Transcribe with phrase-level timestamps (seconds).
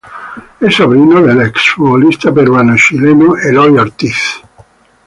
[0.59, 4.41] Es sobrino del ex-futbolista peruano-chileno Eloy Ortiz.